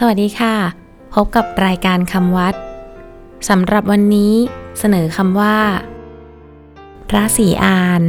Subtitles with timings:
[0.00, 0.56] สวัสดีค่ะ
[1.14, 2.54] พบกับรายการคำวัด
[3.48, 4.34] สำหรับวันนี้
[4.78, 5.58] เสนอคำว่า
[7.08, 8.02] พระศรีอาน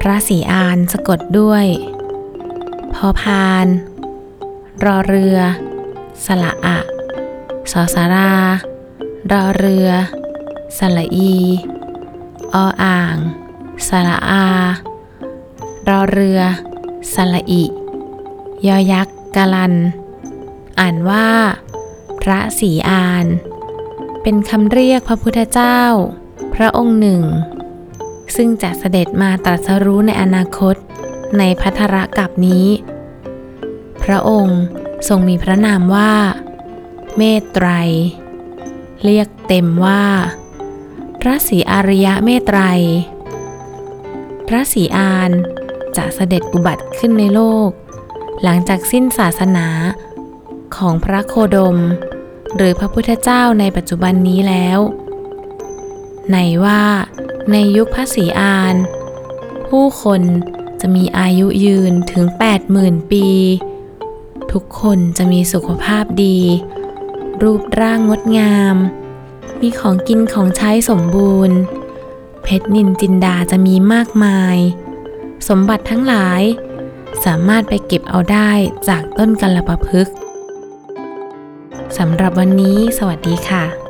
[0.00, 1.66] พระศรีอานสะกดด้วย
[2.94, 3.66] พอพาน
[4.84, 5.38] รอเรือ
[6.26, 6.78] สละอะ
[7.72, 8.32] สอสารา
[9.32, 9.88] รอเรือ
[10.78, 11.34] สละอี
[12.54, 13.16] ออ่าง
[13.88, 14.46] สละอา
[15.88, 16.40] รอเรือ
[17.14, 17.64] สละอิ
[18.66, 19.74] ยอยักษ์กะลัน
[20.80, 21.28] อ่านว่า
[22.22, 23.26] พระศรีอาน
[24.22, 25.80] เป็นคำเรียกพระพุทธเจ้า
[26.54, 27.22] พระองค์หนึ่ง
[28.36, 30.74] ซึ่งจะเสด็จมาตรัสรู้ในอนาคต
[31.38, 32.66] ในพัทรกับนี้
[34.02, 34.60] พระองค์
[35.08, 36.12] ทรงมีพระนามว่า
[37.16, 37.68] เมตไตร
[39.04, 40.04] เรียกเต็มว่า
[41.20, 42.60] พระศรีอริยะเมตไตร
[44.48, 45.30] พระศรีอาน
[45.96, 47.70] จะเสด็จอุบัติขึ้นในโลก
[48.44, 49.68] หลังจากสิ้นศาสนา
[50.76, 51.78] ของพระโคดม
[52.56, 54.78] หรือพระพุทธเจ้าในปัจจุบันนี้แล้ว
[56.32, 56.82] ในว่า
[57.52, 58.74] ในยุคพระศรีอาน
[59.68, 60.22] ผู้คน
[60.80, 62.24] จะมีอายุยืนถึง
[62.68, 63.26] 80,000 ปี
[64.52, 66.38] ทุกคนจะมีสุขภาพดี
[67.42, 68.76] รูปร่างงดงาม
[69.60, 71.58] มีของกินของใช้สมบูรณ์
[72.42, 74.56] เพชรนินจินดาจะมีมากมาย
[75.48, 76.42] สมบัติทั้งหลาย
[77.26, 78.50] สามารถไปเก็บเอาได้
[78.88, 80.14] จากต้นกัลปะพฤกษ์
[81.98, 83.89] สำหรับวันนี้ สวัสดีค่ะ